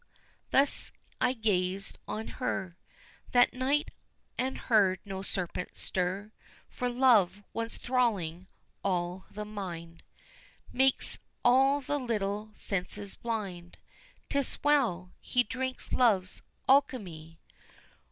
[0.49, 2.75] thus I gazed on her
[3.33, 3.91] That night
[4.35, 6.31] and heard no serpent stir,
[6.67, 8.47] For love, once thralling
[8.83, 10.01] all the mind,
[10.73, 13.77] Makes all the little senses blind;
[14.27, 15.11] 'Tis well!
[15.19, 17.39] he drinks love's alchemy!